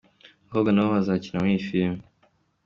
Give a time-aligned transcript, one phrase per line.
[0.03, 2.01] Aba bakobwa nabo bazakina muri iyi filime.